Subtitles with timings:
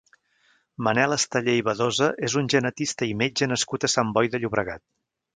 [0.85, 4.83] Manel Esteller i Badosa és un genetista i metge nascut a Sant Boi de Llobregat.